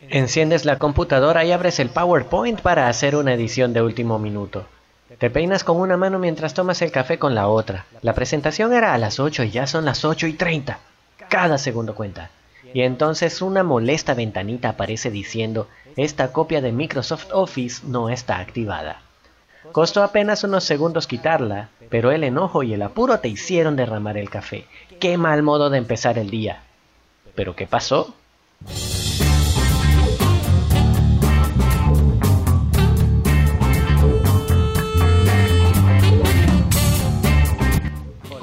[0.00, 4.66] Enciendes la computadora y abres el PowerPoint para hacer una edición de último minuto.
[5.18, 7.86] Te peinas con una mano mientras tomas el café con la otra.
[8.02, 10.78] La presentación era a las 8 y ya son las 8 y 30.
[11.28, 12.30] Cada segundo cuenta.
[12.74, 19.00] Y entonces una molesta ventanita aparece diciendo, esta copia de Microsoft Office no está activada.
[19.72, 24.30] Costó apenas unos segundos quitarla, pero el enojo y el apuro te hicieron derramar el
[24.30, 24.66] café.
[25.00, 26.62] Qué mal modo de empezar el día.
[27.34, 28.14] ¿Pero qué pasó?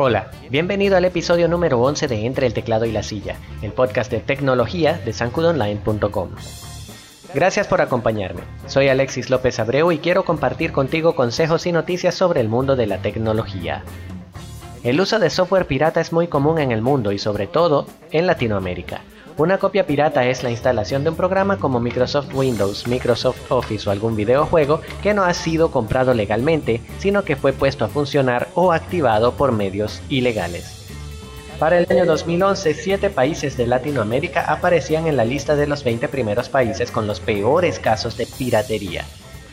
[0.06, 4.12] Hola, bienvenido al episodio número 11 de Entre el teclado y la silla, el podcast
[4.12, 6.32] de tecnología de sancudonline.com.
[7.34, 8.42] Gracias por acompañarme.
[8.68, 12.86] Soy Alexis López Abreu y quiero compartir contigo consejos y noticias sobre el mundo de
[12.86, 13.86] la tecnología.
[14.84, 18.28] El uso de software pirata es muy común en el mundo y sobre todo en
[18.28, 19.00] Latinoamérica.
[19.36, 23.92] Una copia pirata es la instalación de un programa como Microsoft Windows, Microsoft Office o
[23.92, 28.72] algún videojuego que no ha sido comprado legalmente, sino que fue puesto a funcionar o
[28.72, 30.86] activado por medios ilegales.
[31.58, 36.10] Para el año 2011, siete países de Latinoamérica aparecían en la lista de los 20
[36.10, 39.04] primeros países con los peores casos de piratería.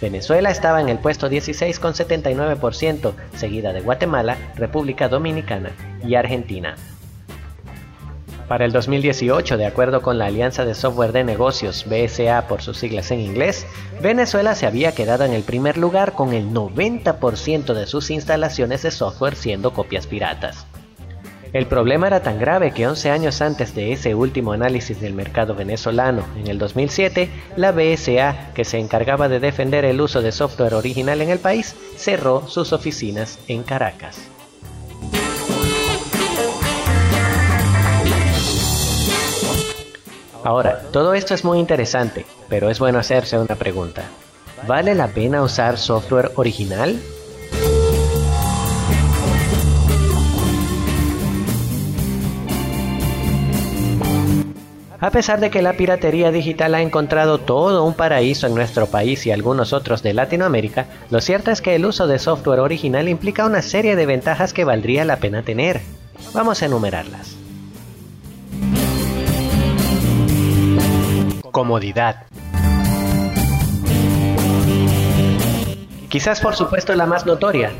[0.03, 5.71] Venezuela estaba en el puesto 16 con 79%, seguida de Guatemala, República Dominicana
[6.07, 6.77] y Argentina.
[8.51, 12.79] Para el 2018, de acuerdo con la Alianza de Software de Negocios, BSA por sus
[12.79, 13.65] siglas en inglés,
[14.03, 18.91] Venezuela se había quedado en el primer lugar con el 90% de sus instalaciones de
[18.91, 20.67] software siendo copias piratas.
[21.53, 25.55] El problema era tan grave que 11 años antes de ese último análisis del mercado
[25.55, 30.75] venezolano, en el 2007, la BSA, que se encargaba de defender el uso de software
[30.75, 34.29] original en el país, cerró sus oficinas en Caracas.
[40.43, 44.03] Ahora, todo esto es muy interesante, pero es bueno hacerse una pregunta.
[44.67, 46.99] ¿Vale la pena usar software original?
[55.03, 59.27] A pesar de que la piratería digital ha encontrado todo un paraíso en nuestro país
[59.27, 63.47] y algunos otros de Latinoamérica, lo cierto es que el uso de software original implica
[63.47, 65.81] una serie de ventajas que valdría la pena tener.
[66.35, 67.40] Vamos a enumerarlas.
[71.51, 72.27] Comodidad.
[76.09, 77.73] Quizás por supuesto la más notoria.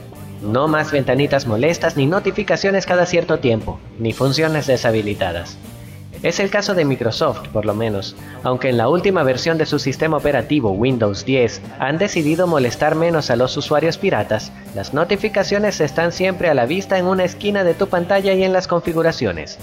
[0.43, 5.59] No más ventanitas molestas ni notificaciones cada cierto tiempo, ni funciones deshabilitadas.
[6.23, 9.79] Es el caso de Microsoft, por lo menos, aunque en la última versión de su
[9.79, 16.13] sistema operativo Windows 10 han decidido molestar menos a los usuarios piratas, las notificaciones están
[16.13, 19.59] siempre a la vista en una esquina de tu pantalla y en las configuraciones.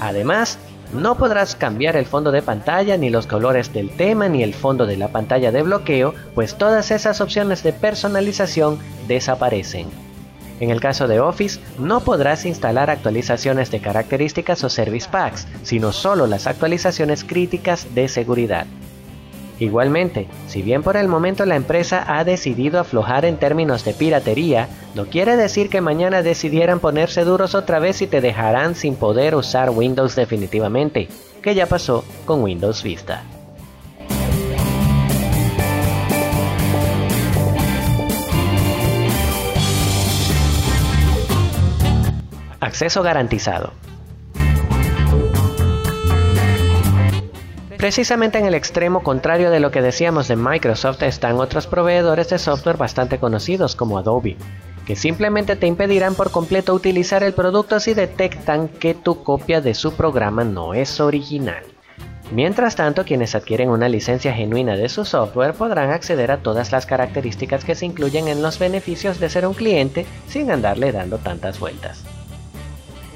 [0.00, 0.58] Además,
[0.92, 4.86] no podrás cambiar el fondo de pantalla, ni los colores del tema, ni el fondo
[4.86, 9.88] de la pantalla de bloqueo, pues todas esas opciones de personalización desaparecen.
[10.60, 15.92] En el caso de Office, no podrás instalar actualizaciones de características o service packs, sino
[15.92, 18.66] solo las actualizaciones críticas de seguridad.
[19.58, 24.68] Igualmente, si bien por el momento la empresa ha decidido aflojar en términos de piratería,
[24.94, 29.34] no quiere decir que mañana decidieran ponerse duros otra vez y te dejarán sin poder
[29.34, 31.08] usar Windows definitivamente,
[31.42, 33.24] que ya pasó con Windows Vista.
[42.60, 43.72] Acceso garantizado.
[47.78, 52.38] Precisamente en el extremo contrario de lo que decíamos de Microsoft están otros proveedores de
[52.38, 54.36] software bastante conocidos como Adobe,
[54.86, 59.74] que simplemente te impedirán por completo utilizar el producto si detectan que tu copia de
[59.74, 61.64] su programa no es original.
[62.32, 66.86] Mientras tanto, quienes adquieren una licencia genuina de su software podrán acceder a todas las
[66.86, 71.60] características que se incluyen en los beneficios de ser un cliente sin andarle dando tantas
[71.60, 72.02] vueltas.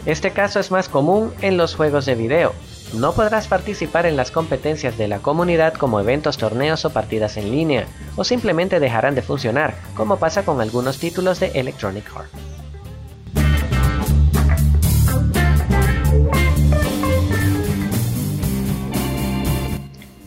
[0.07, 2.53] Este caso es más común en los juegos de video,
[2.95, 7.51] no podrás participar en las competencias de la comunidad como eventos, torneos o partidas en
[7.51, 12.31] línea, o simplemente dejarán de funcionar, como pasa con algunos títulos de Electronic Arts.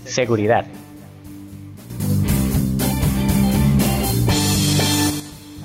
[0.06, 0.66] Seguridad.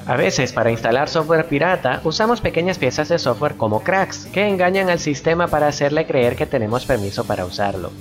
[0.09, 4.89] A veces para instalar software pirata usamos pequeñas piezas de software como cracks que engañan
[4.89, 7.93] al sistema para hacerle creer que tenemos permiso para usarlo.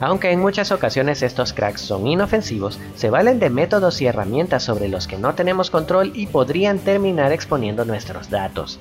[0.00, 4.88] Aunque en muchas ocasiones estos cracks son inofensivos, se valen de métodos y herramientas sobre
[4.88, 8.80] los que no tenemos control y podrían terminar exponiendo nuestros datos.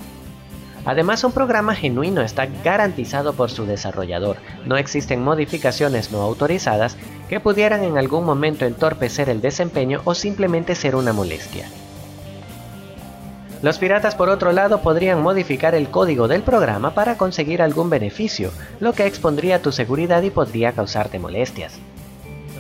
[0.85, 4.37] Además, un programa genuino está garantizado por su desarrollador.
[4.65, 6.97] No existen modificaciones no autorizadas
[7.29, 11.67] que pudieran en algún momento entorpecer el desempeño o simplemente ser una molestia.
[13.61, 18.51] Los piratas por otro lado podrían modificar el código del programa para conseguir algún beneficio,
[18.79, 21.79] lo que expondría tu seguridad y podría causarte molestias.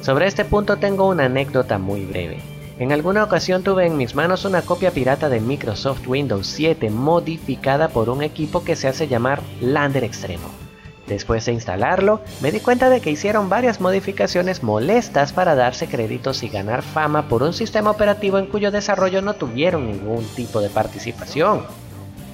[0.01, 2.39] Sobre este punto tengo una anécdota muy breve.
[2.77, 7.87] En alguna ocasión tuve en mis manos una copia pirata de Microsoft Windows 7 modificada
[7.87, 10.64] por un equipo que se hace llamar Lander Extremo.
[11.07, 16.41] Después de instalarlo, me di cuenta de que hicieron varias modificaciones molestas para darse créditos
[16.43, 20.69] y ganar fama por un sistema operativo en cuyo desarrollo no tuvieron ningún tipo de
[20.69, 21.63] participación.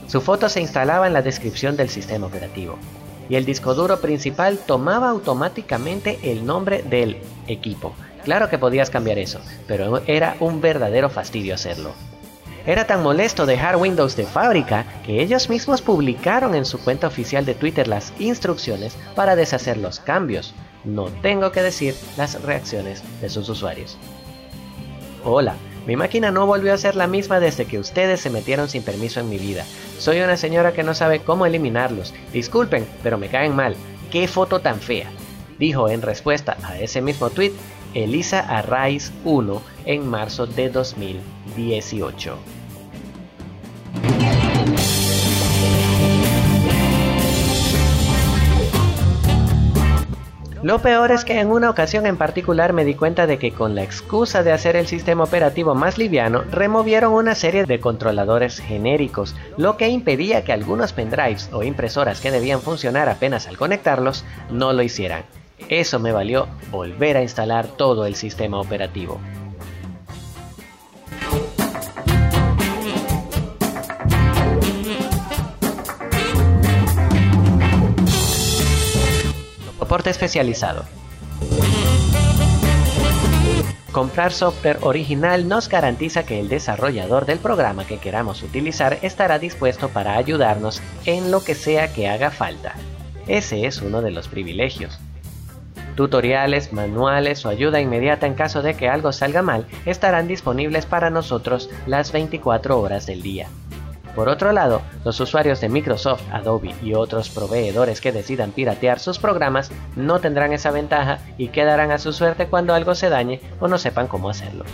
[0.07, 2.77] Su foto se instalaba en la descripción del sistema operativo,
[3.29, 7.17] y el disco duro principal tomaba automáticamente el nombre del
[7.47, 7.93] equipo,
[8.23, 11.91] Claro que podías cambiar eso, pero era un verdadero fastidio hacerlo.
[12.65, 17.43] Era tan molesto dejar Windows de fábrica que ellos mismos publicaron en su cuenta oficial
[17.43, 20.53] de Twitter las instrucciones para deshacer los cambios.
[20.83, 23.97] No tengo que decir las reacciones de sus usuarios.
[25.23, 25.55] Hola,
[25.87, 29.19] mi máquina no volvió a ser la misma desde que ustedes se metieron sin permiso
[29.19, 29.65] en mi vida.
[29.97, 32.13] Soy una señora que no sabe cómo eliminarlos.
[32.31, 33.75] Disculpen, pero me caen mal.
[34.11, 35.09] ¡Qué foto tan fea!
[35.57, 37.53] Dijo en respuesta a ese mismo tweet
[37.93, 42.37] Elisa Arraiz 1 en marzo de 2018.
[50.63, 53.73] Lo peor es que en una ocasión en particular me di cuenta de que con
[53.73, 59.35] la excusa de hacer el sistema operativo más liviano, removieron una serie de controladores genéricos,
[59.57, 64.71] lo que impedía que algunos pendrives o impresoras que debían funcionar apenas al conectarlos no
[64.71, 65.23] lo hicieran.
[65.67, 69.19] Eso me valió volver a instalar todo el sistema operativo.
[80.11, 80.85] Especializado.
[83.91, 89.89] Comprar software original nos garantiza que el desarrollador del programa que queramos utilizar estará dispuesto
[89.89, 92.75] para ayudarnos en lo que sea que haga falta.
[93.27, 94.97] Ese es uno de los privilegios.
[95.95, 101.09] Tutoriales, manuales o ayuda inmediata en caso de que algo salga mal estarán disponibles para
[101.09, 103.49] nosotros las 24 horas del día.
[104.15, 109.19] Por otro lado, los usuarios de Microsoft, Adobe y otros proveedores que decidan piratear sus
[109.19, 113.67] programas no tendrán esa ventaja y quedarán a su suerte cuando algo se dañe o
[113.67, 114.65] no sepan cómo hacerlo.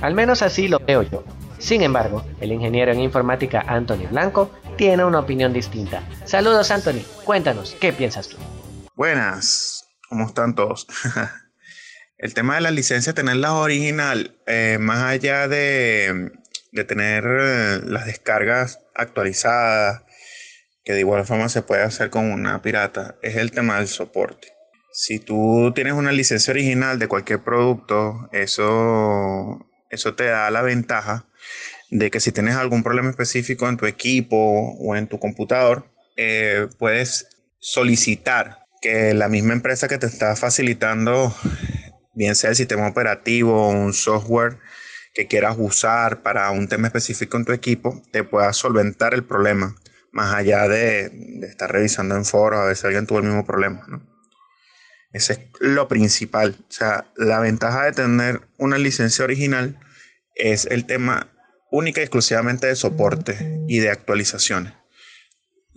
[0.00, 1.24] Al menos así lo veo yo.
[1.58, 6.02] Sin embargo, el ingeniero en informática Anthony Blanco tiene una opinión distinta.
[6.24, 8.38] Saludos Anthony, cuéntanos, ¿qué piensas tú?
[8.94, 10.86] Buenas, ¿cómo están todos?
[12.18, 16.32] el tema de la licencia, tenerla original, eh, más allá de,
[16.86, 20.02] tener eh, las descargas actualizadas,
[20.84, 24.48] que de igual forma se puede hacer con una pirata, es el tema del soporte.
[24.92, 31.26] Si tú tienes una licencia original de cualquier producto, eso, eso te da la ventaja
[31.90, 34.36] de que si tienes algún problema específico en tu equipo
[34.78, 35.86] o en tu computador,
[36.16, 37.28] eh, puedes
[37.58, 41.34] solicitar que la misma empresa que te está facilitando,
[42.14, 44.58] bien sea el sistema operativo o un software
[45.14, 49.76] que quieras usar para un tema específico en tu equipo, te pueda solventar el problema,
[50.12, 51.10] más allá de,
[51.42, 53.86] estar revisando en foros a ver si alguien tuvo el mismo problema.
[55.12, 56.56] Ese es lo principal.
[56.60, 59.80] O sea, la ventaja de tener una licencia original
[60.36, 61.28] es el tema
[61.70, 64.72] única y exclusivamente de soporte y de actualizaciones,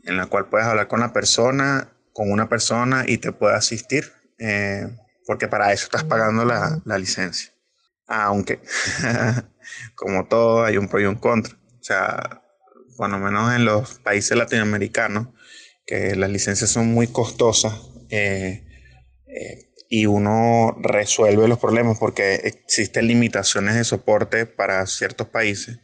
[0.03, 4.13] en la cual puedes hablar con la persona con una persona y te puede asistir,
[4.37, 4.87] eh,
[5.25, 7.52] porque para eso estás pagando la, licencia.
[8.07, 8.60] Aunque,
[9.95, 11.53] como todo, hay un pro y un contra.
[11.55, 12.41] O sea,
[12.98, 15.29] por lo menos en los países latinoamericanos,
[15.86, 17.74] que las licencias son muy costosas
[18.10, 18.65] eh,
[19.27, 25.79] eh, y uno resuelve los problemas porque existen limitaciones de soporte para ciertos países.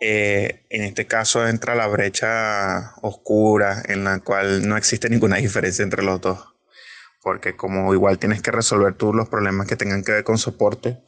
[0.00, 5.82] Eh, en este caso entra la brecha oscura en la cual no existe ninguna diferencia
[5.82, 6.51] entre los dos.
[7.22, 10.98] Porque como igual tienes que resolver tú los problemas que tengan que ver con soporte,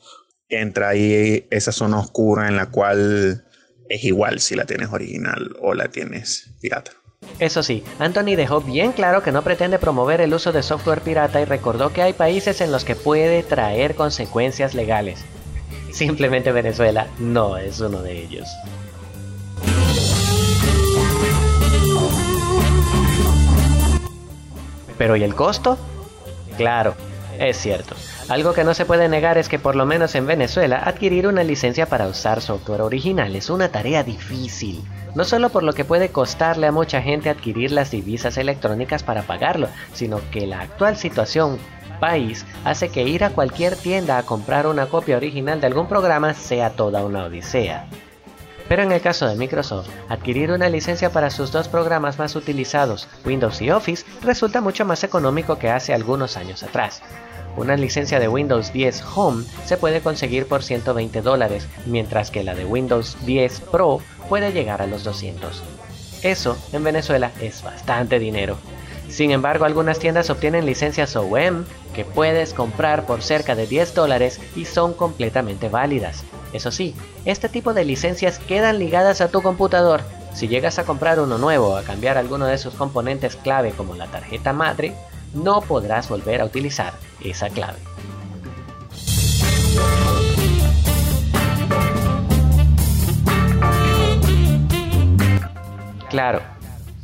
[0.49, 3.45] entra ahí esa zona oscura en la cual
[3.89, 6.93] es igual si la tienes original o la tienes pirata.
[7.39, 11.41] Eso sí, Anthony dejó bien claro que no pretende promover el uso de software pirata
[11.41, 15.25] y recordó que hay países en los que puede traer consecuencias legales.
[15.91, 18.49] Simplemente Venezuela no es uno de ellos.
[24.99, 25.79] Pero ¿y el costo?
[26.57, 26.95] Claro,
[27.39, 27.95] es cierto.
[28.29, 31.43] Algo que no se puede negar es que por lo menos en Venezuela adquirir una
[31.43, 34.83] licencia para usar software original es una tarea difícil.
[35.15, 39.23] no solo por lo que puede costarle a mucha gente adquirir las divisas electrónicas para
[39.23, 41.59] pagarlo, sino que la actual situación
[42.01, 46.35] país hace que ir a cualquier tienda a comprar una copia original de algún programa
[46.35, 47.87] sea toda una odisea.
[48.69, 53.09] Pero en el caso de Microsoft, adquirir una licencia para sus dos programas más utilizados,
[53.25, 57.03] Windows y Office, resulta mucho más económico que hace algunos años atrás.
[57.57, 62.55] Una licencia de Windows 10 Home se puede conseguir por 120 dólares, mientras que la
[62.55, 65.63] de Windows 10 Pro puede llegar a los 200.
[66.23, 68.57] Eso, en Venezuela, es bastante dinero.
[69.09, 74.41] Sin embargo, algunas tiendas obtienen licencias OEM que puedes comprar por cerca de 10 dólares
[74.57, 76.25] y son completamente válidas.
[76.55, 76.95] Eso sí,
[77.25, 80.03] este tipo de licencias quedan ligadas a tu computador.
[80.33, 83.97] Si llegas a comprar uno nuevo o a cambiar alguno de sus componentes clave como
[83.97, 84.95] la tarjeta madre,
[85.35, 86.95] no podrás volver a utilizar
[87.25, 87.79] esa clave.
[96.09, 96.41] Claro,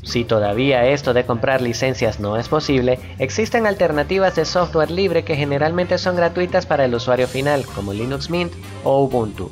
[0.03, 5.37] si todavía esto de comprar licencias no es posible, existen alternativas de software libre que
[5.37, 8.53] generalmente son gratuitas para el usuario final, como Linux Mint
[8.83, 9.51] o Ubuntu.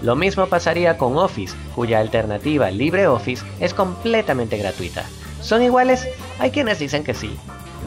[0.00, 5.04] Lo mismo pasaría con Office, cuya alternativa LibreOffice es completamente gratuita.
[5.40, 6.06] ¿Son iguales?
[6.38, 7.36] Hay quienes dicen que sí,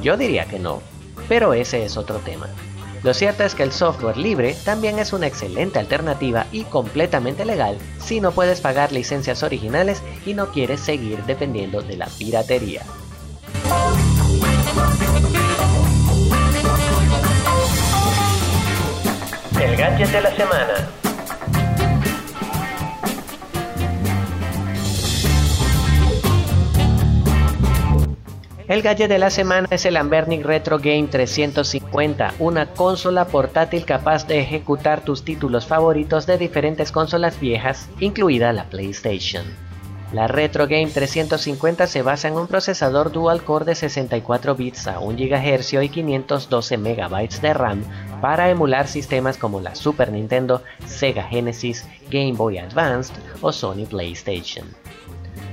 [0.01, 0.81] yo diría que no,
[1.29, 2.47] pero ese es otro tema.
[3.03, 7.77] Lo cierto es que el software libre también es una excelente alternativa y completamente legal
[7.99, 12.83] si no puedes pagar licencias originales y no quieres seguir dependiendo de la piratería.
[19.59, 21.00] El gadget de la semana.
[28.71, 34.25] El gadget de la semana es el Ambernic Retro Game 350, una consola portátil capaz
[34.27, 39.43] de ejecutar tus títulos favoritos de diferentes consolas viejas, incluida la PlayStation.
[40.13, 44.99] La Retro Game 350 se basa en un procesador dual core de 64 bits a
[44.99, 47.83] 1 GHz y 512 MB de RAM
[48.21, 54.65] para emular sistemas como la Super Nintendo, Sega Genesis, Game Boy Advanced o Sony PlayStation.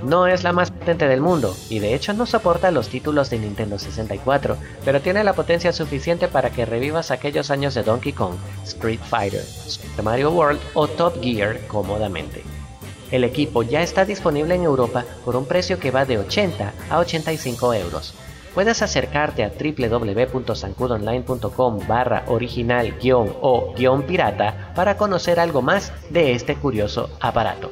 [0.04, 3.38] No es la más potente del mundo, y de hecho no soporta los títulos de
[3.38, 8.34] Nintendo 64, pero tiene la potencia suficiente para que revivas aquellos años de Donkey Kong,
[8.64, 12.44] Street Fighter, Super Mario World o Top Gear cómodamente.
[13.10, 16.98] El equipo ya está disponible en Europa por un precio que va de 80 a
[16.98, 18.12] 85 euros.
[18.54, 27.70] Puedes acercarte a www.sancudonline.com barra original-o-pirata para conocer algo más de este curioso aparato.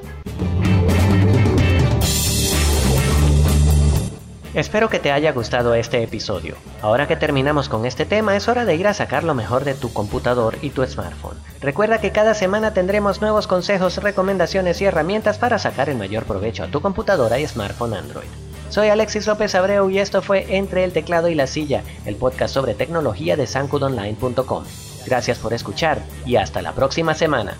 [4.57, 6.55] Espero que te haya gustado este episodio.
[6.81, 9.75] Ahora que terminamos con este tema es hora de ir a sacar lo mejor de
[9.75, 11.37] tu computador y tu smartphone.
[11.61, 16.65] Recuerda que cada semana tendremos nuevos consejos, recomendaciones y herramientas para sacar el mayor provecho
[16.65, 18.29] a tu computadora y smartphone Android.
[18.71, 22.55] Soy Alexis López Abreu y esto fue Entre el teclado y la silla, el podcast
[22.55, 24.65] sobre tecnología de sancudonline.com.
[25.05, 27.59] Gracias por escuchar y hasta la próxima semana.